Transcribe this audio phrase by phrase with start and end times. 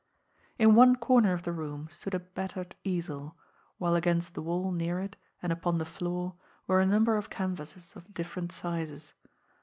[0.57, 3.35] In one corner of the room stood a battered easel,
[3.77, 6.33] while against the wall near it, and upon the floor,
[6.65, 9.13] were a number of canvases of different sizes.